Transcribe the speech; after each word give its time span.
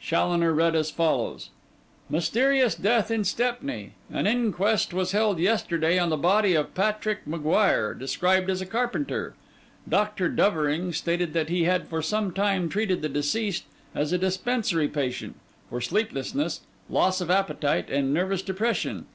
Challoner 0.00 0.52
read 0.52 0.76
as 0.76 0.88
follows: 0.88 1.50
'Mysterious 2.08 2.76
death 2.76 3.10
in 3.10 3.24
Stepney. 3.24 3.94
An 4.08 4.24
inquest 4.24 4.94
was 4.94 5.10
held 5.10 5.40
yesterday 5.40 5.98
on 5.98 6.10
the 6.10 6.16
body 6.16 6.54
of 6.54 6.76
Patrick 6.76 7.26
M'Guire, 7.26 7.92
described 7.98 8.48
as 8.50 8.60
a 8.60 8.66
carpenter. 8.66 9.34
Doctor 9.88 10.28
Dovering 10.28 10.92
stated 10.92 11.32
that 11.32 11.48
he 11.48 11.64
had 11.64 11.88
for 11.88 12.02
some 12.02 12.32
time 12.32 12.68
treated 12.68 13.02
the 13.02 13.08
deceased 13.08 13.64
as 13.92 14.12
a 14.12 14.18
dispensary 14.18 14.86
patient, 14.86 15.34
for 15.68 15.80
sleeplessness, 15.80 16.60
loss 16.88 17.20
of 17.20 17.28
appetite, 17.28 17.90
and 17.90 18.14
nervous 18.14 18.42
depression. 18.42 19.06